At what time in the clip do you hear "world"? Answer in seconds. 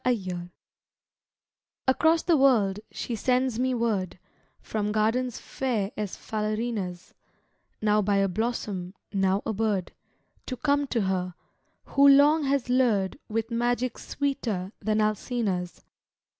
2.35-2.79